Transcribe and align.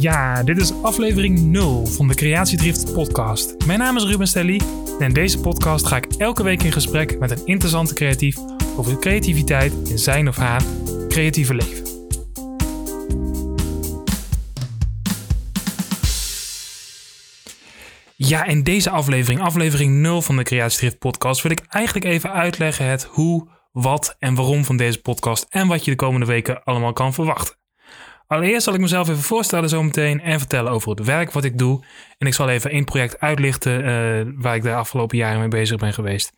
Ja, 0.00 0.42
dit 0.42 0.60
is 0.60 0.72
aflevering 0.82 1.38
0 1.38 1.86
van 1.86 2.08
de 2.08 2.14
Creatiedrift 2.14 2.92
podcast. 2.92 3.66
Mijn 3.66 3.78
naam 3.78 3.96
is 3.96 4.04
Ruben 4.04 4.26
Stelly 4.26 4.60
en 4.98 5.06
in 5.06 5.12
deze 5.12 5.40
podcast 5.40 5.86
ga 5.86 5.96
ik 5.96 6.04
elke 6.18 6.42
week 6.42 6.62
in 6.62 6.72
gesprek 6.72 7.18
met 7.18 7.30
een 7.30 7.46
interessante 7.46 7.94
creatief 7.94 8.36
over 8.76 8.98
creativiteit 8.98 9.72
in 9.88 9.98
zijn 9.98 10.28
of 10.28 10.36
haar 10.36 10.62
creatieve 11.08 11.54
leven. 11.54 11.86
Ja, 18.16 18.44
in 18.44 18.62
deze 18.62 18.90
aflevering, 18.90 19.40
aflevering 19.40 19.94
0 19.94 20.22
van 20.22 20.36
de 20.36 20.42
Creatiedrift 20.42 20.98
podcast, 20.98 21.42
wil 21.42 21.50
ik 21.50 21.60
eigenlijk 21.68 22.06
even 22.06 22.32
uitleggen 22.32 22.86
het 22.86 23.04
hoe, 23.04 23.48
wat 23.72 24.16
en 24.18 24.34
waarom 24.34 24.64
van 24.64 24.76
deze 24.76 25.00
podcast 25.00 25.46
en 25.48 25.68
wat 25.68 25.84
je 25.84 25.90
de 25.90 25.96
komende 25.96 26.26
weken 26.26 26.62
allemaal 26.62 26.92
kan 26.92 27.14
verwachten. 27.14 27.57
Allereerst 28.28 28.64
zal 28.64 28.74
ik 28.74 28.80
mezelf 28.80 29.08
even 29.08 29.22
voorstellen 29.22 29.68
zometeen 29.68 30.20
en 30.20 30.38
vertellen 30.38 30.72
over 30.72 30.90
het 30.90 31.04
werk 31.04 31.32
wat 31.32 31.44
ik 31.44 31.58
doe. 31.58 31.84
En 32.18 32.26
ik 32.26 32.34
zal 32.34 32.48
even 32.48 32.70
één 32.70 32.84
project 32.84 33.20
uitlichten 33.20 33.80
uh, 33.80 34.32
waar 34.36 34.54
ik 34.54 34.62
de 34.62 34.74
afgelopen 34.74 35.16
jaren 35.16 35.38
mee 35.38 35.48
bezig 35.48 35.76
ben 35.76 35.92
geweest. 35.92 36.32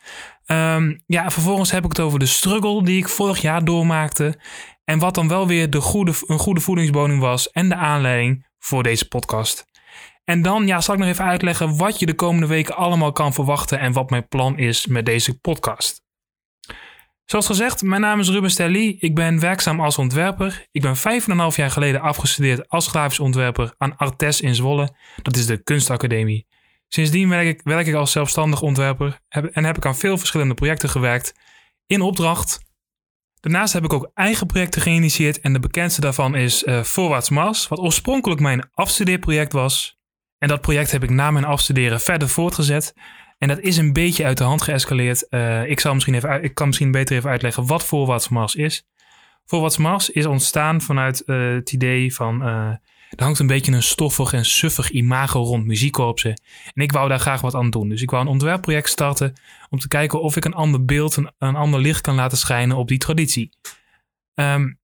Um, 0.47 1.03
ja, 1.07 1.31
vervolgens 1.31 1.71
heb 1.71 1.85
ik 1.85 1.91
het 1.91 2.01
over 2.01 2.19
de 2.19 2.27
struggle 2.27 2.85
die 2.85 2.99
ik 2.99 3.09
vorig 3.09 3.41
jaar 3.41 3.65
doormaakte. 3.65 4.39
En 4.85 4.99
wat 4.99 5.15
dan 5.15 5.29
wel 5.29 5.47
weer 5.47 5.71
de 5.71 5.81
goede, 5.81 6.13
een 6.27 6.39
goede 6.39 6.61
voedingsbodem 6.61 7.21
was 7.21 7.51
en 7.51 7.69
de 7.69 7.75
aanleiding 7.75 8.47
voor 8.59 8.83
deze 8.83 9.09
podcast. 9.09 9.65
En 10.25 10.43
dan 10.43 10.67
ja, 10.67 10.81
zal 10.81 10.95
ik 10.95 11.01
nog 11.01 11.09
even 11.09 11.25
uitleggen 11.25 11.77
wat 11.77 11.99
je 11.99 12.07
de 12.07 12.15
komende 12.15 12.47
weken 12.47 12.77
allemaal 12.77 13.13
kan 13.13 13.33
verwachten 13.33 13.79
en 13.79 13.93
wat 13.93 14.11
mijn 14.11 14.29
plan 14.29 14.59
is 14.59 14.87
met 14.87 15.07
deze 15.07 15.39
podcast. 15.41 16.00
Zoals 17.31 17.47
gezegd, 17.47 17.83
mijn 17.83 18.01
naam 18.01 18.21
is 18.21 18.29
Ruben 18.29 18.51
Stelly. 18.51 18.97
Ik 18.99 19.15
ben 19.15 19.41
werkzaam 19.41 19.81
als 19.81 19.99
ontwerper. 19.99 20.67
Ik 20.71 20.83
ben 20.83 20.97
vijf 20.97 21.27
en 21.27 21.33
een 21.33 21.39
half 21.39 21.57
jaar 21.57 21.71
geleden 21.71 22.01
afgestudeerd 22.01 22.69
als 22.69 22.87
grafisch 22.87 23.21
ontwerper 23.21 23.75
aan 23.79 23.97
Artes 23.97 24.41
in 24.41 24.55
Zwolle. 24.55 24.95
Dat 25.23 25.37
is 25.37 25.47
de 25.47 25.63
kunstacademie. 25.63 26.47
Sindsdien 26.89 27.29
werk 27.29 27.47
ik, 27.47 27.61
werk 27.65 27.87
ik 27.87 27.95
als 27.95 28.13
zelfstandig 28.13 28.63
ontwerper 28.63 29.21
en 29.29 29.65
heb 29.65 29.77
ik 29.77 29.87
aan 29.87 29.97
veel 29.97 30.19
verschillende 30.19 30.55
projecten 30.55 30.89
gewerkt 30.89 31.35
in 31.87 32.01
opdracht. 32.01 32.61
Daarnaast 33.41 33.73
heb 33.73 33.85
ik 33.85 33.93
ook 33.93 34.11
eigen 34.15 34.47
projecten 34.47 34.83
geïnitieerd 34.83 35.41
en 35.41 35.53
de 35.53 35.61
bekendste 35.61 36.01
daarvan 36.01 36.35
is 36.35 36.63
uh, 36.63 36.83
Voorwaarts 36.83 37.31
Mars, 37.31 37.69
wat 37.69 37.79
oorspronkelijk 37.79 38.41
mijn 38.41 38.69
afstudeerproject 38.73 39.53
was. 39.53 39.99
En 40.39 40.49
dat 40.49 40.61
project 40.61 40.91
heb 40.91 41.03
ik 41.03 41.11
na 41.11 41.31
mijn 41.31 41.45
afstuderen 41.45 42.01
verder 42.01 42.29
voortgezet. 42.29 42.95
En 43.41 43.49
dat 43.49 43.61
is 43.61 43.77
een 43.77 43.93
beetje 43.93 44.25
uit 44.25 44.39
de 44.39 44.45
hand 44.45 44.63
geëscaleerd. 44.63 45.27
Uh, 45.31 45.71
ik, 45.71 45.81
zal 45.81 45.95
misschien 45.95 46.15
even, 46.15 46.43
ik 46.43 46.55
kan 46.55 46.67
misschien 46.67 46.91
beter 46.91 47.17
even 47.17 47.31
uitleggen 47.31 47.67
wat 47.67 47.85
Voorwaarts 47.85 48.29
Mars 48.29 48.55
is. 48.55 48.87
Voorwaarts 49.45 49.77
Mars 49.77 50.11
is 50.11 50.27
ontstaan 50.27 50.81
vanuit 50.81 51.23
uh, 51.27 51.55
het 51.55 51.73
idee 51.73 52.15
van... 52.15 52.43
Uh, 52.43 52.73
er 53.11 53.25
hangt 53.25 53.39
een 53.39 53.47
beetje 53.47 53.73
een 53.73 53.83
stoffig 53.83 54.33
en 54.33 54.45
suffig 54.45 54.91
imago 54.91 55.43
rond 55.43 55.67
muziekkorpsen. 55.67 56.41
En 56.75 56.83
ik 56.83 56.93
wou 56.93 57.09
daar 57.09 57.21
graag 57.21 57.41
wat 57.41 57.55
aan 57.55 57.71
doen. 57.71 57.89
Dus 57.89 58.03
ik 58.03 58.11
wou 58.11 58.23
een 58.23 58.31
ontwerpproject 58.31 58.89
starten 58.89 59.33
om 59.71 59.79
te 59.79 59.89
kijken 59.89 60.23
of 60.23 60.37
ik 60.37 60.45
een 60.45 60.55
ander 60.55 60.85
beeld, 60.85 61.17
een, 61.17 61.57
ander 61.57 61.81
licht 61.81 62.01
kan 62.01 62.15
laten 62.15 62.39
schijnen 62.39 62.77
op 62.77 62.89
die 62.89 62.99
traditie. 62.99 63.51
Um, 64.35 64.79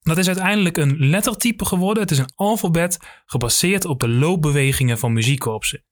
dat 0.00 0.18
is 0.18 0.26
uiteindelijk 0.26 0.76
een 0.76 0.96
lettertype 0.98 1.64
geworden. 1.64 2.02
Het 2.02 2.12
is 2.12 2.18
een 2.18 2.32
alfabet 2.34 2.98
gebaseerd 3.26 3.84
op 3.84 4.00
de 4.00 4.08
loopbewegingen 4.08 4.98
van 4.98 5.12
muziekkorpsen. 5.12 5.84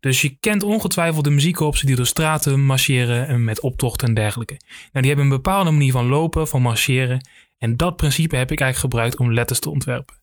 Dus 0.00 0.20
je 0.20 0.36
kent 0.40 0.62
ongetwijfeld 0.62 1.24
de 1.24 1.30
muziekkorpsen 1.30 1.86
die 1.86 1.96
door 1.96 2.06
straten 2.06 2.64
marcheren 2.64 3.26
en 3.26 3.44
met 3.44 3.60
optochten 3.60 4.08
en 4.08 4.14
dergelijke. 4.14 4.60
Nou, 4.66 4.90
die 4.92 5.06
hebben 5.06 5.24
een 5.24 5.42
bepaalde 5.42 5.70
manier 5.70 5.92
van 5.92 6.06
lopen, 6.06 6.48
van 6.48 6.62
marcheren. 6.62 7.28
En 7.58 7.76
dat 7.76 7.96
principe 7.96 8.36
heb 8.36 8.50
ik 8.50 8.60
eigenlijk 8.60 8.92
gebruikt 8.92 9.18
om 9.18 9.32
letters 9.32 9.58
te 9.58 9.70
ontwerpen. 9.70 10.18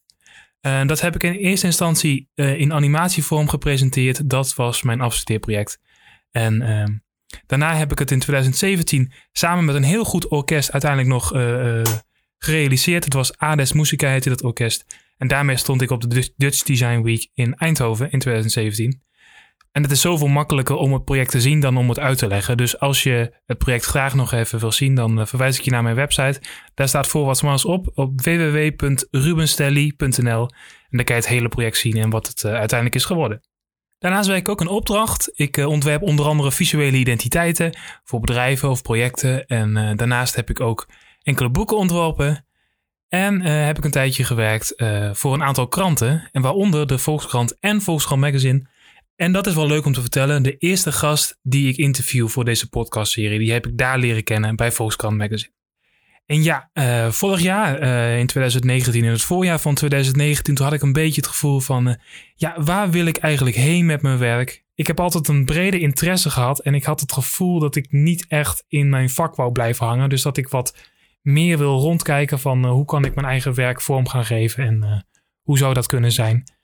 Uh, 0.62 0.85
dat 0.85 1.02
heb 1.02 1.16
ik 1.16 1.24
in 1.24 1.34
eerste 1.34 1.66
instantie 1.66 2.29
uh, 2.35 2.59
in 2.59 2.74
animatievorm 2.74 3.50
gepresenteerd. 3.50 4.29
Dat 4.29 4.56
was 4.56 4.81
mijn 4.81 5.02
afstudeerproject. 5.02 5.79
En 6.31 6.62
uh, 6.62 6.84
daarna 7.46 7.75
heb 7.75 7.91
ik 7.91 8.00
het 8.00 8.12
in 8.12 8.19
2017 8.19 9.12
samen 9.31 9.66
met 9.66 9.75
een 9.75 9.84
heel 9.84 10.03
goed 10.03 10.28
orkest 10.28 10.72
uiteindelijk 10.72 11.12
nog 11.12 11.35
uh, 11.35 11.81
gerealiseerd. 12.38 13.03
Het 13.03 13.13
was 13.13 13.38
Ades 13.38 13.73
Musica 13.73 14.09
heette 14.09 14.29
dat 14.29 14.44
orkest. 14.44 14.85
En 15.18 15.28
daarmee 15.28 15.57
stond 15.57 15.81
ik 15.81 15.91
op 15.91 16.02
de 16.02 16.34
Dutch 16.38 16.63
Design 16.63 17.02
Week 17.02 17.29
in 17.34 17.56
Eindhoven 17.56 18.12
in 18.12 18.19
2017. 18.19 19.02
En 19.78 19.84
het 19.84 19.92
is 19.92 20.02
zoveel 20.02 20.28
makkelijker 20.28 20.76
om 20.76 20.94
het 20.94 21.06
project 21.06 21.32
te 21.32 21.42
zien 21.42 21.60
dan 21.60 21.78
om 21.78 21.90
het 21.90 22.00
uit 22.00 22.18
te 22.18 22.28
leggen. 22.28 22.58
Dus 22.58 22.80
als 22.80 23.04
je 23.04 23.34
het 23.46 23.58
project 23.58 23.86
graag 23.86 24.14
nog 24.14 24.32
even 24.32 24.60
wil 24.60 24.72
zien, 24.72 24.96
dan 24.96 25.20
eh, 25.20 25.26
verwijs 25.26 25.58
ik 25.58 25.64
je 25.64 25.72
naar 25.72 25.84
mijn 25.84 25.96
website. 25.96 26.42
Daar 26.74 26.88
staat 26.88 27.08
Voorwaarts 27.08 27.66
op 27.66 27.92
op 27.94 28.22
www.rubenstelly.nl. 28.22 30.50
En 30.90 30.98
dan 30.98 31.06
kan 31.06 31.16
je 31.16 31.22
het 31.22 31.28
hele 31.28 31.50
project 31.50 31.78
zien 31.78 31.98
en 31.98 32.10
wat 32.10 32.28
het 32.28 32.44
uh, 32.44 32.52
uiteindelijk 32.52 32.96
is 32.96 33.06
geworden. 33.06 33.42
Daarnaast 34.00 34.28
werk 34.28 34.40
ik 34.40 34.50
ook 34.50 34.62
een 34.62 34.68
opdracht. 34.68 35.32
Ik 35.34 35.58
uh, 35.58 35.68
ontwerp 35.68 36.02
onder 36.02 36.26
andere 36.26 36.52
visuele 36.52 36.98
identiteiten 36.98 37.78
voor 38.04 38.20
bedrijven 38.20 38.70
of 38.70 38.82
projecten. 38.82 39.46
En 39.46 39.98
daarnaast 39.98 40.36
heb 40.36 40.50
ik 40.50 40.59
ook 40.59 40.88
enkele 41.22 41.50
boeken 41.50 41.78
ontworpen. 41.78 42.46
En 43.08 43.42
heb 43.42 43.78
ik 43.78 43.86
een 43.86 43.92
tijdje 43.92 44.24
gewerkt 44.24 44.74
voor 45.12 45.34
een 45.34 45.44
aantal 45.44 45.68
kranten. 45.68 46.30
En 46.32 46.42
waaronder 46.42 46.88
de 46.88 46.98
Volkskrant 46.98 47.59
en 47.59 47.82
Volkskrant 47.82 48.22
Magazine. 48.22 48.76
En 49.17 49.31
dat 49.31 49.47
is 49.47 49.55
wel 49.55 49.67
leuk 49.67 49.85
om 49.85 49.94
te 49.94 50.01
vertellen. 50.01 50.44
De 50.44 50.57
eerste 50.57 50.91
gast 50.91 51.39
die 51.41 51.67
ik 51.67 51.78
interview 51.78 52.28
voor 52.28 52.45
deze 52.45 52.69
podcastserie, 52.69 53.39
die 53.39 53.51
heb 53.51 53.67
ik 53.67 53.78
daar 53.78 53.97
leren 53.97 54.23
kennen 54.23 54.55
bij 54.55 54.72
Volkskrant 54.72 55.17
Magazine. 55.17 55.51
En 56.25 56.44
ja, 56.44 56.69
uh, 56.73 57.11
vorig 57.11 57.41
jaar, 57.41 57.81
uh, 57.81 58.19
in 58.19 58.28
2019, 58.28 59.03
in 59.03 59.09
het 59.11 59.22
voorjaar 59.22 59.59
van 59.59 59.75
2019, 59.75 60.55
toen 60.55 60.66
had 60.66 60.73
ik 60.73 60.81
een 60.81 60.94
beetje 60.94 61.22
het 61.22 61.29
gevoel 61.29 61.59
van, 61.59 61.88
uh, 61.88 61.94
ja, 62.35 62.63
waar 62.63 62.89
wil 62.89 63.05
ik 63.05 63.17
eigenlijk 63.17 63.55
heen 63.55 63.85
met 63.85 64.01
mijn 64.01 64.17
werk? 64.17 64.66
Ik 64.75 64.88
heb 64.88 65.00
altijd 65.00 65.28
een 65.28 65.45
brede 65.45 65.79
interesse 65.79 66.29
gehad 66.29 66.59
en 66.59 66.73
ik 66.73 66.84
had 66.84 66.99
het 66.99 67.11
gevoel 67.11 67.59
dat 67.59 67.75
ik 67.75 67.91
niet 67.91 68.25
echt 68.28 68.63
in 68.67 68.89
mijn 68.89 69.09
vak 69.09 69.35
wou 69.35 69.51
blijven 69.51 69.85
hangen. 69.85 70.09
Dus 70.09 70.22
dat 70.22 70.38
ik 70.38 70.47
wat 70.47 70.75
meer 71.22 71.57
wil 71.57 71.79
rondkijken 71.79 72.39
van 72.39 72.66
hoe 72.66 72.85
kan 72.85 73.05
ik 73.05 73.16
mijn 73.16 73.28
eigen 73.28 73.53
werk 73.53 73.81
vorm 73.81 74.07
gaan 74.07 74.25
geven 74.25 74.63
en 74.63 75.07
hoe 75.41 75.57
zou 75.57 75.73
dat 75.73 75.88
kunnen 75.88 76.11
zijn. 76.11 76.56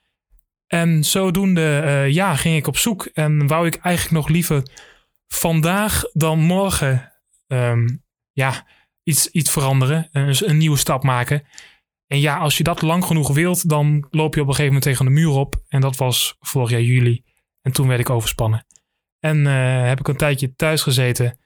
En 0.73 1.03
zodoende 1.03 1.81
uh, 1.85 2.09
ja, 2.09 2.35
ging 2.35 2.56
ik 2.56 2.67
op 2.67 2.78
zoek 2.78 3.06
en 3.06 3.47
wou 3.47 3.67
ik 3.67 3.75
eigenlijk 3.75 4.16
nog 4.16 4.28
liever 4.28 4.63
vandaag 5.28 6.03
dan 6.13 6.39
morgen 6.39 7.13
um, 7.47 8.03
ja, 8.31 8.67
iets, 9.03 9.28
iets 9.28 9.51
veranderen, 9.51 10.09
een, 10.12 10.50
een, 10.50 10.57
nieuwe 10.57 10.78
stap 10.78 11.03
maken. 11.03 11.44
En 12.07 12.19
ja, 12.19 12.38
als 12.38 12.57
je 12.57 12.63
dat 12.63 12.81
lang 12.81 13.06
genoeg 13.06 13.33
wilt, 13.33 13.69
dan 13.69 14.07
loop 14.09 14.35
je 14.35 14.41
op 14.41 14.47
een 14.47 14.56
gegeven 14.56 14.73
moment 14.73 14.83
tegen 14.83 15.06
de 15.06 15.12
muur 15.12 15.29
op. 15.29 15.63
En 15.67 15.81
dat 15.81 15.95
was 15.95 16.35
vorig 16.39 16.69
jaar 16.69 16.81
juli. 16.81 17.23
En 17.62 17.72
toen 17.72 17.88
werd 17.88 18.00
ik 18.00 18.09
overspannen. 18.09 18.66
En 19.19 19.38
uh, 19.38 19.88
heb 19.88 20.00
ik 20.00 20.07
een 20.07 20.17
tijdje 20.17 20.56
thuis 20.56 20.81
gezeten. 20.81 21.39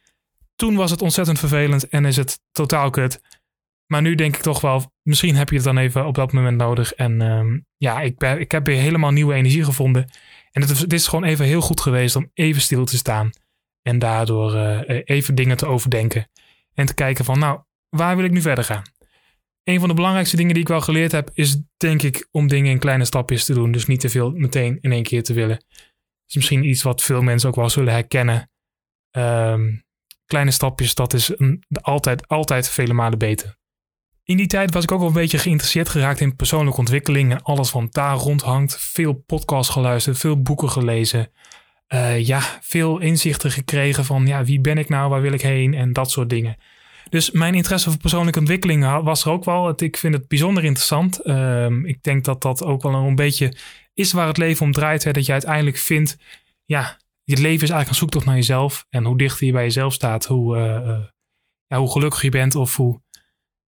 Toen 0.55 0.75
was 0.75 0.91
het 0.91 1.01
ontzettend 1.01 1.39
vervelend 1.39 1.87
en 1.87 2.05
is 2.05 2.17
het 2.17 2.39
totaal 2.51 2.89
kut. 2.89 3.21
Maar 3.87 4.01
nu 4.01 4.15
denk 4.15 4.35
ik 4.35 4.41
toch 4.41 4.61
wel, 4.61 4.91
misschien 5.01 5.35
heb 5.35 5.49
je 5.49 5.55
het 5.55 5.63
dan 5.63 5.77
even 5.77 6.05
op 6.05 6.15
dat 6.15 6.31
moment 6.31 6.57
nodig. 6.57 6.93
En 6.93 7.21
um, 7.21 7.65
ja, 7.77 8.01
ik, 8.01 8.17
ben, 8.17 8.39
ik 8.39 8.51
heb 8.51 8.65
weer 8.65 8.81
helemaal 8.81 9.11
nieuwe 9.11 9.33
energie 9.33 9.63
gevonden. 9.63 10.09
En 10.51 10.61
het 10.61 10.93
is, 10.93 11.07
gewoon 11.07 11.23
even 11.23 11.45
heel 11.45 11.61
goed 11.61 11.81
geweest 11.81 12.15
om 12.15 12.31
even 12.33 12.61
stil 12.61 12.85
te 12.85 12.97
staan. 12.97 13.29
En 13.81 13.99
daardoor 13.99 14.55
uh, 14.55 15.01
even 15.03 15.35
dingen 15.35 15.57
te 15.57 15.65
overdenken. 15.65 16.29
En 16.73 16.85
te 16.85 16.93
kijken 16.93 17.25
van, 17.25 17.39
nou, 17.39 17.59
waar 17.89 18.15
wil 18.15 18.25
ik 18.25 18.31
nu 18.31 18.41
verder 18.41 18.63
gaan? 18.63 18.83
Een 19.63 19.79
van 19.79 19.89
de 19.89 19.95
belangrijkste 19.95 20.35
dingen 20.35 20.53
die 20.53 20.63
ik 20.63 20.69
wel 20.69 20.81
geleerd 20.81 21.11
heb, 21.11 21.29
is 21.33 21.61
denk 21.77 22.01
ik 22.01 22.27
om 22.31 22.47
dingen 22.47 22.71
in 22.71 22.79
kleine 22.79 23.05
stapjes 23.05 23.45
te 23.45 23.53
doen. 23.53 23.71
Dus 23.71 23.85
niet 23.85 23.99
te 23.99 24.09
veel 24.09 24.31
meteen 24.31 24.77
in 24.81 24.91
één 24.91 25.03
keer 25.03 25.23
te 25.23 25.33
willen. 25.33 25.57
Dat 25.57 26.27
is 26.27 26.35
misschien 26.35 26.63
iets 26.63 26.83
wat 26.83 27.03
veel 27.03 27.21
mensen 27.21 27.49
ook 27.49 27.55
wel 27.55 27.69
zullen 27.69 27.93
herkennen. 27.93 28.49
Um, 29.11 29.83
kleine 30.25 30.51
stapjes, 30.51 30.95
dat 30.95 31.13
is 31.13 31.31
een, 31.37 31.63
altijd, 31.81 32.27
altijd 32.27 32.69
vele 32.69 32.93
malen 32.93 33.19
beter. 33.19 33.57
In 34.27 34.37
die 34.37 34.47
tijd 34.47 34.73
was 34.73 34.83
ik 34.83 34.91
ook 34.91 34.99
wel 34.99 35.07
een 35.07 35.13
beetje 35.13 35.37
geïnteresseerd 35.37 35.89
geraakt 35.89 36.19
in 36.19 36.35
persoonlijke 36.35 36.79
ontwikkeling 36.79 37.31
en 37.31 37.43
alles 37.43 37.71
wat 37.71 37.93
daar 37.93 38.15
rondhangt. 38.15 38.79
Veel 38.79 39.13
podcasts 39.13 39.73
geluisterd, 39.73 40.17
veel 40.17 40.41
boeken 40.41 40.69
gelezen. 40.69 41.31
Uh, 41.93 42.25
ja, 42.25 42.41
veel 42.61 42.99
inzichten 42.99 43.51
gekregen 43.51 44.05
van 44.05 44.27
ja, 44.27 44.43
wie 44.43 44.59
ben 44.59 44.77
ik 44.77 44.89
nou, 44.89 45.09
waar 45.09 45.21
wil 45.21 45.33
ik 45.33 45.41
heen 45.41 45.73
en 45.73 45.93
dat 45.93 46.11
soort 46.11 46.29
dingen. 46.29 46.57
Dus 47.09 47.31
mijn 47.31 47.53
interesse 47.53 47.89
voor 47.89 47.99
persoonlijke 47.99 48.39
ontwikkeling 48.39 49.01
was 49.01 49.25
er 49.25 49.31
ook 49.31 49.45
wel. 49.45 49.81
Ik 49.81 49.97
vind 49.97 50.13
het 50.13 50.27
bijzonder 50.27 50.63
interessant. 50.63 51.19
Uh, 51.23 51.65
ik 51.83 52.03
denk 52.03 52.25
dat 52.25 52.41
dat 52.41 52.63
ook 52.63 52.81
wel 52.81 52.93
een 52.93 53.15
beetje 53.15 53.57
is 53.93 54.11
waar 54.11 54.27
het 54.27 54.37
leven 54.37 54.65
om 54.65 54.71
draait. 54.71 55.03
Hè? 55.03 55.11
Dat 55.11 55.25
je 55.25 55.31
uiteindelijk 55.31 55.77
vindt, 55.77 56.17
ja, 56.65 56.97
je 57.23 57.35
leven 57.35 57.63
is 57.63 57.69
eigenlijk 57.69 57.89
een 57.89 57.95
zoektocht 57.95 58.25
naar 58.25 58.35
jezelf. 58.35 58.85
En 58.89 59.05
hoe 59.05 59.17
dichter 59.17 59.45
je 59.45 59.51
bij 59.51 59.63
jezelf 59.63 59.93
staat, 59.93 60.25
hoe, 60.25 60.57
uh, 60.57 60.63
uh, 60.63 60.99
ja, 61.67 61.77
hoe 61.77 61.91
gelukkig 61.91 62.21
je 62.21 62.29
bent 62.29 62.55
of 62.55 62.75
hoe 62.75 63.01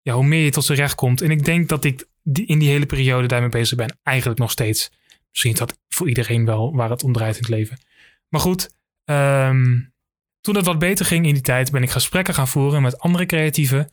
ja, 0.07 0.15
hoe 0.15 0.25
meer 0.25 0.45
je 0.45 0.51
tot 0.51 0.65
z'n 0.65 0.73
recht 0.73 0.95
komt. 0.95 1.21
En 1.21 1.31
ik 1.31 1.45
denk 1.45 1.69
dat 1.69 1.85
ik 1.85 2.07
in 2.33 2.59
die 2.59 2.69
hele 2.69 2.87
periode 2.87 3.27
daarmee 3.27 3.49
bezig 3.49 3.77
ben. 3.77 3.99
Eigenlijk 4.03 4.39
nog 4.39 4.51
steeds. 4.51 4.91
Misschien 5.31 5.53
is 5.53 5.59
dat 5.59 5.79
voor 5.89 6.09
iedereen 6.09 6.45
wel 6.45 6.77
waar 6.77 6.91
het 6.91 7.03
om 7.03 7.13
draait 7.13 7.35
in 7.35 7.41
het 7.41 7.51
leven. 7.51 7.79
Maar 8.29 8.41
goed, 8.41 8.71
um, 9.05 9.93
toen 10.41 10.57
het 10.57 10.67
wat 10.67 10.79
beter 10.79 11.07
ging 11.07 11.27
in 11.27 11.33
die 11.33 11.43
tijd, 11.43 11.71
ben 11.71 11.83
ik 11.83 11.91
gesprekken 11.91 12.35
gaan 12.35 12.49
voeren 12.49 12.83
met 12.83 12.99
andere 12.99 13.27
creatieven. 13.27 13.89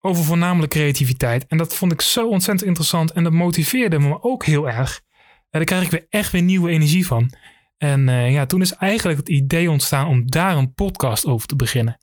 over 0.00 0.24
voornamelijk 0.24 0.72
creativiteit. 0.72 1.46
En 1.46 1.56
dat 1.56 1.74
vond 1.74 1.92
ik 1.92 2.00
zo 2.00 2.28
ontzettend 2.28 2.68
interessant 2.68 3.12
en 3.12 3.24
dat 3.24 3.32
motiveerde 3.32 3.98
me 3.98 4.22
ook 4.22 4.44
heel 4.44 4.68
erg. 4.68 5.00
En 5.40 5.48
daar 5.50 5.64
krijg 5.64 5.82
ik 5.82 5.90
weer 5.90 6.06
echt 6.08 6.32
weer 6.32 6.42
nieuwe 6.42 6.70
energie 6.70 7.06
van. 7.06 7.32
En 7.78 8.08
uh, 8.08 8.32
ja, 8.32 8.46
toen 8.46 8.60
is 8.60 8.72
eigenlijk 8.72 9.18
het 9.18 9.28
idee 9.28 9.70
ontstaan 9.70 10.06
om 10.06 10.30
daar 10.30 10.56
een 10.56 10.74
podcast 10.74 11.26
over 11.26 11.46
te 11.46 11.56
beginnen. 11.56 11.98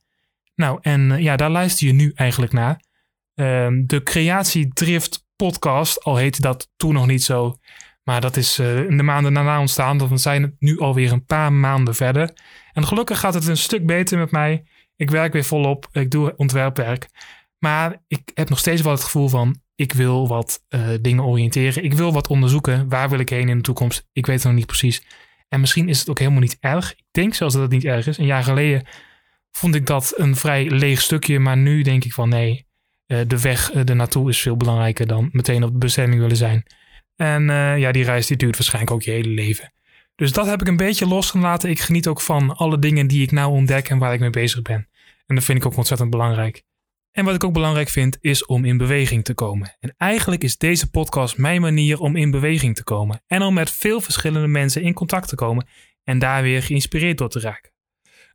Nou, 0.55 0.79
en 0.81 1.09
uh, 1.09 1.19
ja, 1.19 1.35
daar 1.35 1.49
luister 1.49 1.87
je 1.87 1.93
nu 1.93 2.11
eigenlijk 2.15 2.53
naar. 2.53 2.85
Uh, 3.39 3.67
de 3.85 4.03
Creatiedrift 4.03 5.25
podcast, 5.35 6.03
al 6.03 6.15
heette 6.15 6.41
dat 6.41 6.69
toen 6.77 6.93
nog 6.93 7.07
niet 7.07 7.23
zo. 7.23 7.57
Maar 8.03 8.21
dat 8.21 8.37
is 8.37 8.59
uh, 8.59 8.77
in 8.77 8.97
de 8.97 9.03
maanden 9.03 9.33
daarna 9.33 9.59
ontstaan. 9.59 10.09
We 10.09 10.17
zijn 10.17 10.55
nu 10.59 10.79
alweer 10.79 11.11
een 11.11 11.25
paar 11.25 11.53
maanden 11.53 11.95
verder. 11.95 12.33
En 12.73 12.85
gelukkig 12.85 13.19
gaat 13.19 13.33
het 13.33 13.47
een 13.47 13.57
stuk 13.57 13.85
beter 13.85 14.17
met 14.17 14.31
mij. 14.31 14.63
Ik 14.95 15.09
werk 15.09 15.33
weer 15.33 15.43
volop. 15.43 15.87
Ik 15.91 16.11
doe 16.11 16.33
ontwerpwerk. 16.35 17.09
Maar 17.59 18.03
ik 18.07 18.31
heb 18.33 18.49
nog 18.49 18.59
steeds 18.59 18.81
wel 18.81 18.91
het 18.91 19.03
gevoel 19.03 19.27
van: 19.27 19.61
ik 19.75 19.93
wil 19.93 20.27
wat 20.27 20.65
uh, 20.69 20.89
dingen 21.01 21.23
oriënteren. 21.23 21.83
Ik 21.83 21.93
wil 21.93 22.13
wat 22.13 22.27
onderzoeken. 22.27 22.89
Waar 22.89 23.09
wil 23.09 23.19
ik 23.19 23.29
heen 23.29 23.49
in 23.49 23.57
de 23.57 23.63
toekomst? 23.63 24.07
Ik 24.13 24.25
weet 24.25 24.35
het 24.35 24.45
nog 24.45 24.55
niet 24.55 24.65
precies. 24.65 25.05
En 25.49 25.59
misschien 25.59 25.89
is 25.89 25.99
het 25.99 26.09
ook 26.09 26.19
helemaal 26.19 26.41
niet 26.41 26.57
erg. 26.59 26.91
Ik 26.91 27.05
denk 27.11 27.33
zelfs 27.33 27.53
dat 27.53 27.63
het 27.63 27.71
niet 27.71 27.85
erg 27.85 28.07
is. 28.07 28.17
Een 28.17 28.25
jaar 28.25 28.43
geleden 28.43 28.87
vond 29.51 29.75
ik 29.75 29.85
dat 29.85 30.13
een 30.15 30.35
vrij 30.35 30.69
leeg 30.69 31.01
stukje. 31.01 31.39
Maar 31.39 31.57
nu 31.57 31.81
denk 31.81 32.05
ik 32.05 32.13
van 32.13 32.29
nee, 32.29 32.66
de 33.07 33.41
weg 33.41 33.73
uh, 33.73 33.89
ernaartoe 33.89 34.29
is 34.29 34.41
veel 34.41 34.57
belangrijker 34.57 35.07
dan 35.07 35.29
meteen 35.31 35.63
op 35.63 35.71
de 35.71 35.77
bestemming 35.77 36.21
willen 36.21 36.37
zijn. 36.37 36.63
En 37.15 37.49
uh, 37.49 37.77
ja, 37.77 37.91
die 37.91 38.03
reis 38.03 38.27
die 38.27 38.37
duurt 38.37 38.55
waarschijnlijk 38.57 38.93
ook 38.93 39.01
je 39.01 39.11
hele 39.11 39.29
leven. 39.29 39.73
Dus 40.15 40.31
dat 40.31 40.45
heb 40.45 40.61
ik 40.61 40.67
een 40.67 40.77
beetje 40.77 41.07
losgelaten. 41.07 41.69
Ik 41.69 41.79
geniet 41.79 42.07
ook 42.07 42.21
van 42.21 42.55
alle 42.55 42.79
dingen 42.79 43.07
die 43.07 43.21
ik 43.21 43.31
nou 43.31 43.51
ontdek 43.51 43.89
en 43.89 43.97
waar 43.97 44.13
ik 44.13 44.19
mee 44.19 44.29
bezig 44.29 44.61
ben. 44.61 44.87
En 45.25 45.35
dat 45.35 45.43
vind 45.43 45.57
ik 45.57 45.65
ook 45.65 45.77
ontzettend 45.77 46.09
belangrijk. 46.09 46.63
En 47.11 47.25
wat 47.25 47.35
ik 47.35 47.43
ook 47.43 47.53
belangrijk 47.53 47.89
vind, 47.89 48.17
is 48.21 48.45
om 48.45 48.65
in 48.65 48.77
beweging 48.77 49.23
te 49.23 49.33
komen. 49.33 49.75
En 49.79 49.93
eigenlijk 49.97 50.43
is 50.43 50.57
deze 50.57 50.89
podcast 50.89 51.37
mijn 51.37 51.61
manier 51.61 51.99
om 51.99 52.15
in 52.15 52.31
beweging 52.31 52.75
te 52.75 52.83
komen. 52.83 53.23
En 53.27 53.41
om 53.41 53.53
met 53.53 53.71
veel 53.71 54.01
verschillende 54.01 54.47
mensen 54.47 54.81
in 54.81 54.93
contact 54.93 55.27
te 55.27 55.35
komen 55.35 55.67
en 56.03 56.19
daar 56.19 56.41
weer 56.41 56.63
geïnspireerd 56.63 57.17
door 57.17 57.29
te 57.29 57.39
raken. 57.39 57.71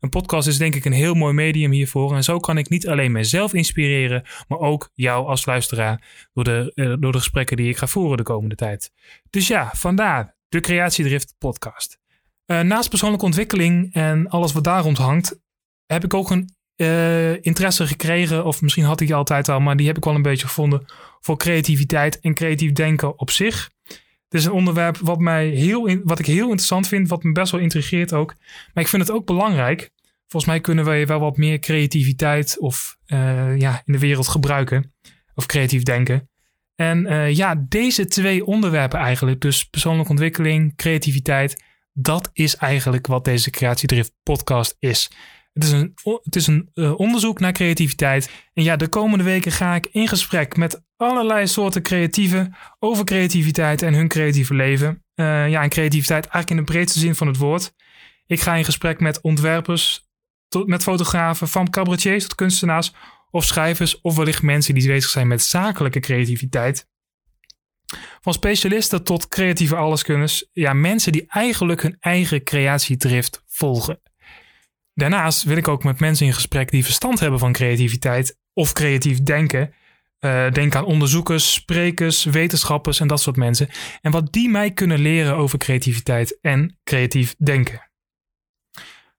Een 0.02 0.08
podcast 0.08 0.48
is 0.48 0.58
denk 0.58 0.74
ik 0.74 0.84
een 0.84 0.92
heel 0.92 1.14
mooi 1.14 1.32
medium 1.32 1.70
hiervoor. 1.70 2.14
En 2.14 2.24
zo 2.24 2.38
kan 2.38 2.58
ik 2.58 2.68
niet 2.68 2.88
alleen 2.88 3.12
mezelf 3.12 3.54
inspireren, 3.54 4.22
maar 4.48 4.58
ook 4.58 4.90
jou 4.94 5.26
als 5.26 5.46
luisteraar 5.46 6.28
door 6.32 6.44
de, 6.44 6.72
uh, 6.74 6.94
door 6.98 7.12
de 7.12 7.18
gesprekken 7.18 7.56
die 7.56 7.68
ik 7.68 7.76
ga 7.76 7.86
voeren 7.86 8.16
de 8.16 8.22
komende 8.22 8.54
tijd. 8.54 8.92
Dus 9.30 9.46
ja, 9.46 9.70
vandaar 9.74 10.36
de 10.48 10.60
Creatiedrift 10.60 11.34
podcast. 11.38 11.98
Uh, 12.46 12.60
naast 12.60 12.88
persoonlijke 12.88 13.24
ontwikkeling 13.24 13.94
en 13.94 14.28
alles 14.28 14.52
wat 14.52 14.64
daar 14.64 14.82
rond 14.82 14.98
hangt, 14.98 15.40
heb 15.86 16.04
ik 16.04 16.14
ook 16.14 16.30
een 16.30 16.54
uh, 16.76 17.44
interesse 17.44 17.86
gekregen, 17.86 18.44
of 18.44 18.62
misschien 18.62 18.84
had 18.84 19.00
ik 19.00 19.06
die 19.06 19.16
altijd 19.16 19.48
al, 19.48 19.60
maar 19.60 19.76
die 19.76 19.86
heb 19.86 19.96
ik 19.96 20.04
wel 20.04 20.14
een 20.14 20.22
beetje 20.22 20.46
gevonden 20.46 20.84
voor 21.20 21.36
creativiteit 21.36 22.20
en 22.20 22.34
creatief 22.34 22.72
denken 22.72 23.18
op 23.18 23.30
zich. 23.30 23.70
Het 24.32 24.40
is 24.40 24.46
een 24.46 24.52
onderwerp 24.52 24.96
wat, 24.96 25.18
mij 25.18 25.46
heel 25.46 25.86
in, 25.86 26.00
wat 26.04 26.18
ik 26.18 26.26
heel 26.26 26.44
interessant 26.44 26.88
vind, 26.88 27.08
wat 27.08 27.22
me 27.22 27.32
best 27.32 27.52
wel 27.52 27.60
intrigeert 27.60 28.12
ook. 28.12 28.34
Maar 28.74 28.84
ik 28.84 28.88
vind 28.90 29.02
het 29.02 29.10
ook 29.10 29.26
belangrijk. 29.26 29.90
Volgens 30.28 30.52
mij 30.52 30.60
kunnen 30.60 30.84
wij 30.84 31.06
wel 31.06 31.20
wat 31.20 31.36
meer 31.36 31.58
creativiteit 31.58 32.58
of 32.58 32.96
uh, 33.06 33.58
ja, 33.58 33.82
in 33.84 33.92
de 33.92 33.98
wereld 33.98 34.28
gebruiken. 34.28 34.94
Of 35.34 35.46
creatief 35.46 35.82
denken. 35.82 36.30
En 36.74 37.06
uh, 37.12 37.34
ja, 37.34 37.64
deze 37.68 38.06
twee 38.06 38.46
onderwerpen 38.46 38.98
eigenlijk, 38.98 39.40
dus 39.40 39.64
persoonlijke 39.64 40.10
ontwikkeling, 40.10 40.76
creativiteit, 40.76 41.62
dat 41.92 42.30
is 42.32 42.56
eigenlijk 42.56 43.06
wat 43.06 43.24
deze 43.24 43.50
Creatiedrift 43.50 44.12
podcast 44.22 44.76
is. 44.78 45.10
Het 45.52 45.64
is 45.64 45.72
een, 45.72 45.94
het 46.22 46.36
is 46.36 46.46
een 46.46 46.70
uh, 46.74 46.98
onderzoek 46.98 47.40
naar 47.40 47.52
creativiteit. 47.52 48.30
En 48.54 48.62
ja, 48.62 48.76
de 48.76 48.88
komende 48.88 49.24
weken 49.24 49.52
ga 49.52 49.74
ik 49.74 49.88
in 49.90 50.08
gesprek 50.08 50.56
met 50.56 50.82
allerlei 50.96 51.46
soorten 51.46 51.82
creatieven 51.82 52.54
over 52.78 53.04
creativiteit 53.04 53.82
en 53.82 53.94
hun 53.94 54.08
creatieve 54.08 54.54
leven. 54.54 55.04
Uh, 55.14 55.50
ja, 55.50 55.62
en 55.62 55.68
creativiteit 55.68 56.26
eigenlijk 56.26 56.50
in 56.50 56.56
de 56.56 56.72
breedste 56.72 56.98
zin 56.98 57.14
van 57.14 57.26
het 57.26 57.36
woord. 57.36 57.72
Ik 58.26 58.40
ga 58.40 58.54
in 58.54 58.64
gesprek 58.64 59.00
met 59.00 59.20
ontwerpers, 59.20 60.08
met 60.64 60.82
fotografen, 60.82 61.48
van 61.48 61.70
cabaretiers 61.70 62.22
tot 62.22 62.34
kunstenaars 62.34 62.92
of 63.30 63.44
schrijvers 63.44 64.00
of 64.00 64.16
wellicht 64.16 64.42
mensen 64.42 64.74
die 64.74 64.86
bezig 64.86 65.10
zijn 65.10 65.28
met 65.28 65.42
zakelijke 65.42 66.00
creativiteit. 66.00 66.90
Van 68.20 68.32
specialisten 68.32 69.02
tot 69.02 69.28
creatieve 69.28 69.76
alleskunners. 69.76 70.48
Ja, 70.52 70.72
mensen 70.72 71.12
die 71.12 71.24
eigenlijk 71.28 71.82
hun 71.82 71.96
eigen 72.00 72.42
creatiedrift 72.42 73.42
volgen. 73.46 74.00
Daarnaast 74.94 75.42
wil 75.42 75.56
ik 75.56 75.68
ook 75.68 75.84
met 75.84 76.00
mensen 76.00 76.26
in 76.26 76.32
gesprek 76.32 76.70
die 76.70 76.84
verstand 76.84 77.20
hebben 77.20 77.38
van 77.38 77.52
creativiteit 77.52 78.38
of 78.52 78.72
creatief 78.72 79.22
denken. 79.22 79.74
Uh, 80.20 80.50
denk 80.50 80.74
aan 80.74 80.84
onderzoekers, 80.84 81.52
sprekers, 81.52 82.24
wetenschappers 82.24 83.00
en 83.00 83.06
dat 83.06 83.20
soort 83.20 83.36
mensen. 83.36 83.68
En 84.00 84.10
wat 84.10 84.32
die 84.32 84.48
mij 84.48 84.72
kunnen 84.72 84.98
leren 84.98 85.36
over 85.36 85.58
creativiteit 85.58 86.38
en 86.40 86.78
creatief 86.84 87.34
denken. 87.38 87.90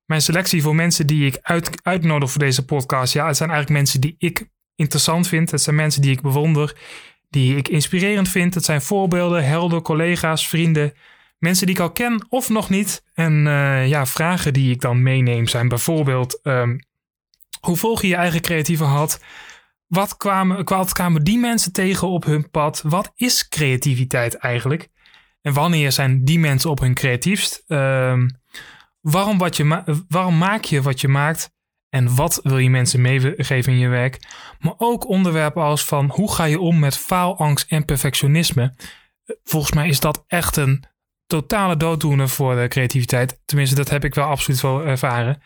Mijn 0.05 0.21
selectie 0.21 0.61
voor 0.61 0.75
mensen 0.75 1.07
die 1.07 1.25
ik 1.25 1.37
uit, 1.41 1.79
uitnodig 1.83 2.31
voor 2.31 2.39
deze 2.39 2.65
podcast, 2.65 3.13
ja, 3.13 3.27
het 3.27 3.37
zijn 3.37 3.49
eigenlijk 3.49 3.79
mensen 3.79 4.01
die 4.01 4.15
ik 4.17 4.49
interessant 4.75 5.27
vind. 5.27 5.51
Het 5.51 5.61
zijn 5.61 5.75
mensen 5.75 6.01
die 6.01 6.11
ik 6.11 6.21
bewonder, 6.21 6.75
die 7.29 7.55
ik 7.55 7.67
inspirerend 7.67 8.29
vind. 8.29 8.53
Het 8.53 8.65
zijn 8.65 8.81
voorbeelden, 8.81 9.45
helden, 9.45 9.81
collega's, 9.81 10.47
vrienden, 10.47 10.93
Mensen 11.43 11.65
die 11.65 11.75
ik 11.75 11.81
al 11.81 11.91
ken 11.91 12.25
of 12.29 12.49
nog 12.49 12.69
niet. 12.69 13.03
En 13.13 13.45
uh, 13.45 13.87
ja, 13.87 14.05
vragen 14.05 14.53
die 14.53 14.71
ik 14.71 14.81
dan 14.81 15.03
meeneem 15.03 15.47
zijn 15.47 15.67
bijvoorbeeld: 15.67 16.39
um, 16.43 16.79
hoe 17.59 17.77
volg 17.77 18.01
je 18.01 18.07
je 18.07 18.15
eigen 18.15 18.41
creatieve 18.41 18.83
had? 18.83 19.19
Wat 19.87 20.17
kwamen, 20.17 20.65
wat 20.65 21.19
die 21.21 21.37
mensen 21.37 21.71
tegen 21.71 22.07
op 22.07 22.23
hun 22.25 22.49
pad? 22.49 22.81
Wat 22.85 23.11
is 23.15 23.47
creativiteit 23.47 24.35
eigenlijk? 24.35 24.89
En 25.41 25.53
wanneer 25.53 25.91
zijn 25.91 26.23
die 26.25 26.39
mensen 26.39 26.69
op 26.69 26.79
hun 26.79 26.93
creatiefst? 26.93 27.63
Um, 27.67 28.41
waarom, 29.01 29.37
wat 29.37 29.57
je 29.57 29.63
ma 29.63 29.83
waarom 30.07 30.37
maak 30.37 30.63
je 30.63 30.81
wat 30.81 31.01
je 31.01 31.07
maakt? 31.07 31.51
En 31.89 32.15
wat 32.15 32.39
wil 32.43 32.57
je 32.57 32.69
mensen 32.69 33.01
meegeven 33.01 33.73
in 33.73 33.79
je 33.79 33.87
werk? 33.87 34.19
Maar 34.59 34.73
ook 34.77 35.07
onderwerpen 35.07 35.63
als 35.63 35.85
van 35.85 36.09
hoe 36.13 36.33
ga 36.33 36.43
je 36.43 36.59
om 36.59 36.79
met 36.79 36.97
faalangst 36.97 37.71
en 37.71 37.85
perfectionisme? 37.85 38.75
Volgens 39.43 39.73
mij 39.73 39.87
is 39.87 39.99
dat 39.99 40.23
echt 40.27 40.57
een 40.57 40.91
totale 41.27 41.77
dooddoener 41.77 42.29
voor 42.29 42.55
de 42.55 42.67
creativiteit. 42.67 43.39
Tenminste, 43.45 43.75
dat 43.75 43.89
heb 43.89 44.03
ik 44.03 44.15
wel 44.15 44.25
absoluut 44.25 44.61
wel 44.61 44.85
ervaren. 44.85 45.41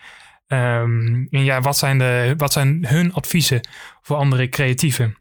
Um, 0.47 1.27
en 1.29 1.43
ja, 1.43 1.61
wat 1.61 1.77
zijn, 1.77 1.97
de, 1.97 2.33
wat 2.37 2.53
zijn 2.53 2.85
hun 2.87 3.13
adviezen 3.13 3.67
voor 4.01 4.15
andere 4.15 4.49
creatieven? 4.49 5.17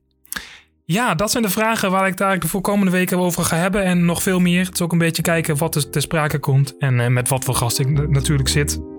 Ja, 0.84 1.14
dat 1.14 1.30
zijn 1.30 1.42
de 1.42 1.48
vragen 1.48 1.90
waar 1.90 2.06
ik 2.06 2.16
daar 2.16 2.38
de 2.38 2.60
komende 2.60 2.92
weken 2.92 3.18
over 3.18 3.44
ga 3.44 3.56
hebben. 3.56 3.84
En 3.84 4.04
nog 4.04 4.22
veel 4.22 4.40
meer. 4.40 4.64
Het 4.64 4.74
is 4.74 4.82
ook 4.82 4.92
een 4.92 4.98
beetje 4.98 5.22
kijken 5.22 5.56
wat 5.56 5.74
er 5.74 5.90
ter 5.90 6.02
sprake 6.02 6.38
komt. 6.38 6.78
En 6.78 6.98
uh, 6.98 7.06
met 7.06 7.28
wat 7.28 7.44
voor 7.44 7.54
gast 7.54 7.78
ik 7.78 8.08
natuurlijk 8.08 8.48
zit. 8.48 8.95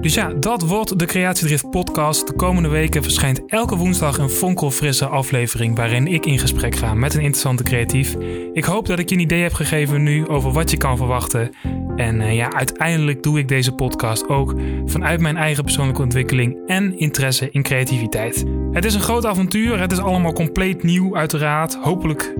Dus 0.00 0.14
ja, 0.14 0.32
dat 0.32 0.62
wordt 0.62 0.98
de 0.98 1.04
Creatiedrift 1.04 1.70
podcast. 1.70 2.26
De 2.26 2.32
komende 2.32 2.68
weken 2.68 3.02
verschijnt 3.02 3.46
elke 3.46 3.76
woensdag 3.76 4.18
een 4.18 4.30
fonkelfrisse 4.30 5.06
aflevering 5.06 5.76
waarin 5.76 6.06
ik 6.06 6.26
in 6.26 6.38
gesprek 6.38 6.74
ga 6.74 6.94
met 6.94 7.14
een 7.14 7.20
interessante 7.20 7.62
creatief. 7.62 8.16
Ik 8.52 8.64
hoop 8.64 8.86
dat 8.86 8.98
ik 8.98 9.08
je 9.08 9.14
een 9.14 9.20
idee 9.20 9.42
heb 9.42 9.52
gegeven 9.52 10.02
nu 10.02 10.28
over 10.28 10.52
wat 10.52 10.70
je 10.70 10.76
kan 10.76 10.96
verwachten. 10.96 11.50
En 11.96 12.20
uh, 12.20 12.34
ja, 12.34 12.52
uiteindelijk 12.52 13.22
doe 13.22 13.38
ik 13.38 13.48
deze 13.48 13.72
podcast 13.72 14.28
ook 14.28 14.54
vanuit 14.84 15.20
mijn 15.20 15.36
eigen 15.36 15.64
persoonlijke 15.64 16.02
ontwikkeling 16.02 16.56
en 16.66 16.98
interesse 16.98 17.48
in 17.50 17.62
creativiteit. 17.62 18.44
Het 18.72 18.84
is 18.84 18.94
een 18.94 19.00
groot 19.00 19.26
avontuur, 19.26 19.80
het 19.80 19.92
is 19.92 20.00
allemaal 20.00 20.32
compleet 20.32 20.82
nieuw 20.82 21.16
uiteraard. 21.16 21.74
Hopelijk 21.74 22.34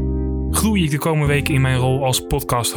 groei 0.50 0.85
ik 0.85 0.91
de 0.91 0.99
komende 0.99 1.33
weken 1.33 1.55
in 1.55 1.61
mijn 1.61 1.79
rol 1.79 2.05
als 2.05 2.27
podcast 2.27 2.73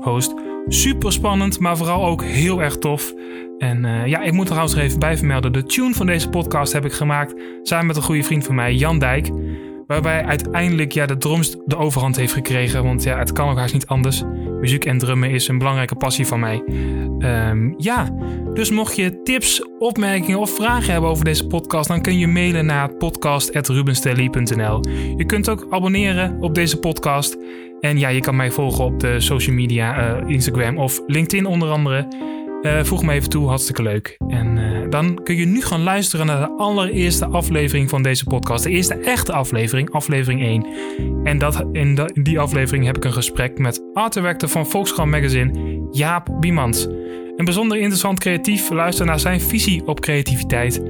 host. 0.00 0.34
Super 0.68 1.12
spannend, 1.12 1.58
maar 1.58 1.76
vooral 1.76 2.06
ook 2.06 2.24
heel 2.24 2.62
erg 2.62 2.76
tof. 2.76 3.14
En 3.58 3.84
uh, 3.84 4.06
ja, 4.06 4.22
ik 4.22 4.32
moet 4.32 4.46
trouwens 4.46 4.74
er 4.74 4.80
even 4.80 4.98
bij 4.98 5.16
vermelden. 5.16 5.52
De 5.52 5.62
tune 5.62 5.94
van 5.94 6.06
deze 6.06 6.28
podcast 6.28 6.72
heb 6.72 6.84
ik 6.84 6.92
gemaakt 6.92 7.34
samen 7.62 7.86
met 7.86 7.96
een 7.96 8.02
goede 8.02 8.22
vriend 8.22 8.44
van 8.44 8.54
mij, 8.54 8.74
Jan 8.74 8.98
Dijk. 8.98 9.30
Waarbij 9.86 10.24
uiteindelijk 10.24 10.92
ja, 10.92 11.06
de 11.06 11.16
drums 11.16 11.56
de 11.66 11.76
overhand 11.76 12.16
heeft 12.16 12.32
gekregen. 12.32 12.84
Want 12.84 13.02
ja, 13.02 13.18
het 13.18 13.32
kan 13.32 13.48
ook 13.48 13.58
haast 13.58 13.72
niet 13.72 13.86
anders. 13.86 14.22
Muziek 14.60 14.84
en 14.84 14.98
drummen 14.98 15.30
is 15.30 15.48
een 15.48 15.58
belangrijke 15.58 15.94
passie 15.94 16.26
van 16.26 16.40
mij. 16.40 16.62
Um, 17.18 17.74
ja, 17.76 18.14
dus 18.54 18.70
mocht 18.70 18.96
je 18.96 19.22
tips, 19.22 19.62
opmerkingen 19.78 20.38
of 20.38 20.54
vragen 20.54 20.92
hebben 20.92 21.10
over 21.10 21.24
deze 21.24 21.46
podcast, 21.46 21.88
dan 21.88 22.02
kun 22.02 22.18
je 22.18 22.26
mailen 22.26 22.66
naar 22.66 22.94
podcast.rubenstelly.nl. 22.94 24.80
Je 25.16 25.24
kunt 25.26 25.48
ook 25.48 25.66
abonneren 25.70 26.36
op 26.40 26.54
deze 26.54 26.78
podcast. 26.78 27.38
En 27.80 27.98
ja, 27.98 28.08
je 28.08 28.20
kan 28.20 28.36
mij 28.36 28.50
volgen 28.50 28.84
op 28.84 29.00
de 29.00 29.20
social 29.20 29.56
media, 29.56 30.20
uh, 30.22 30.28
Instagram 30.30 30.78
of 30.78 31.00
LinkedIn 31.06 31.46
onder 31.46 31.70
andere. 31.70 32.08
Uh, 32.62 32.84
voeg 32.84 33.02
me 33.02 33.12
even 33.12 33.28
toe, 33.28 33.48
hartstikke 33.48 33.82
leuk. 33.82 34.16
En 34.28 34.56
uh, 34.56 34.90
dan 34.90 35.22
kun 35.22 35.36
je 35.36 35.44
nu 35.44 35.62
gaan 35.62 35.82
luisteren 35.82 36.26
naar 36.26 36.40
de 36.40 36.56
allereerste 36.56 37.26
aflevering 37.26 37.88
van 37.88 38.02
deze 38.02 38.24
podcast. 38.24 38.64
De 38.64 38.70
eerste 38.70 38.94
echte 38.94 39.32
aflevering, 39.32 39.90
aflevering 39.90 40.42
1. 40.42 40.66
En 41.24 41.38
dat, 41.38 41.64
in 41.72 42.10
die 42.12 42.40
aflevering 42.40 42.84
heb 42.84 42.96
ik 42.96 43.04
een 43.04 43.12
gesprek 43.12 43.58
met 43.58 43.82
art 43.92 44.12
director 44.12 44.48
van 44.48 44.66
Volkskrant 44.66 45.10
Magazine, 45.10 45.80
Jaap 45.90 46.28
Biemans. 46.40 46.86
Een 47.36 47.44
bijzonder 47.44 47.76
interessant 47.76 48.18
creatief, 48.18 48.70
luister 48.70 49.06
naar 49.06 49.20
zijn 49.20 49.40
visie 49.40 49.86
op 49.86 50.00
creativiteit. 50.00 50.82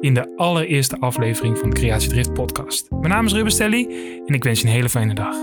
in 0.00 0.14
de 0.14 0.36
allereerste 0.36 0.96
aflevering 1.00 1.58
van 1.58 1.70
de 1.70 1.76
Creatiedrift 1.76 2.32
podcast. 2.32 2.90
Mijn 2.90 3.12
naam 3.12 3.26
is 3.26 3.32
Ruben 3.32 3.52
Stelly 3.52 3.86
en 4.26 4.34
ik 4.34 4.44
wens 4.44 4.60
je 4.60 4.66
een 4.66 4.72
hele 4.72 4.88
fijne 4.88 5.14
dag. 5.14 5.36